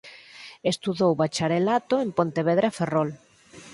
[0.71, 3.09] Estudou o Bacharelato en Pontevedra e Ferrol.